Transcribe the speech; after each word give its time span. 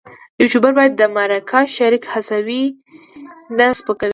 یوټوبر 0.41 0.71
باید 0.77 0.93
د 0.95 1.01
مرکه 1.15 1.59
شریک 1.75 2.03
هڅوي 2.13 2.63
نه 3.57 3.67
سپکوي. 3.77 4.09